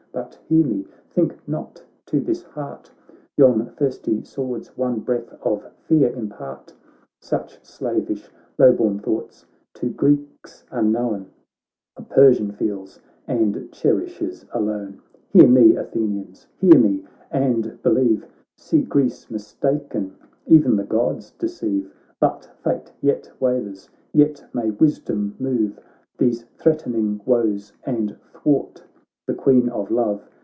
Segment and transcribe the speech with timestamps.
[0.13, 2.91] but hear me; think not to this heart
[3.37, 6.73] Yon thirsty swords one breath of fear impart!
[7.21, 9.45] Such slavish, low born thoughts,
[9.75, 11.27] to Greeks unknown,
[11.95, 15.01] A Persian feels, and cherishes alone!
[15.29, 16.45] Hear me, Athenians!
[16.59, 18.27] hear me, and believe,
[18.57, 20.13] See Greece mistaken!
[20.51, 21.89] e'en the Gods deceive.
[22.19, 25.79] But fate yet wavers— ^yet may wisdom move
[26.17, 28.83] These threatening woes and thwart
[29.27, 30.27] the Queen of Love.